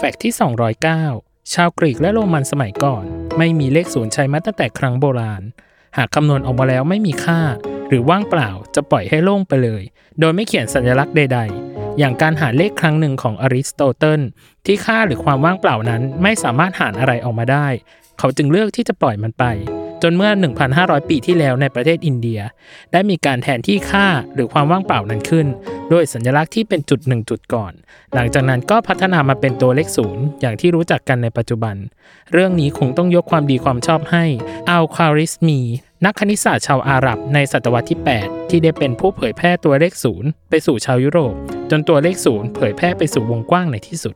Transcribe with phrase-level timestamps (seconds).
[0.00, 0.34] Fact ที่
[0.92, 3.04] 209 ชาวกรีกและโรมันสมัยก่อน
[3.38, 5.42] ไม่มีเลขศูนย์ใช้มาตั้งแต่ครั้งโบราณ
[5.96, 7.40] หากคำนวณออกมาแล้วไม่มีค่า
[7.88, 9.82] หรือว่างเปล่าจะปล่อยให้โล่งไปเลย
[10.20, 14.20] โดยไม่เขียนสัญลักษณ์ใด ๆ อย่างการหารเลขครั้งหนึ่งของอริสโตเติล
[14.66, 17.68] ที่ค่าหรือความว่างเปล่านั้นไม่สามารถหารอะไรออกมาได้
[18.18, 19.44] เขาจึงเลือกที่จะปล่อยมันไป
[20.02, 20.30] จนเมื่อ
[20.70, 22.40] 1,500 ปีที่แล้วในประเทศอินเดีย
[22.92, 25.46] ได้มีการแทนที่ค่าหรือความว่างเปล่านั้นขึ้น
[25.92, 27.72] ด้วยสัญลักษณ์ที่เป็นจุดหนึ่งจุดก่อน
[28.14, 31.76] หลังจากนั้นก็พัฒนามาเป็นตัวเลขศูนย์อย่างที่รู้จักกันในปัจจุบัน
[32.32, 34.24] เรื่องนี้คงต้องยกความดีความชอบให้
[34.70, 35.60] อัลคาริสมี
[36.04, 41.34] นักคณิตศาสตร์ชาวอาหรับ ในศตวรรษที่ 8 ที่ได้เป็นผู้เผยแพร่ตัวเลขศูนย์ไปสู่ชาวยุโรป
[41.70, 44.14] จนตัวเลขศูนย์เผยแพร่ไปสู่วงกว้างในที่สุด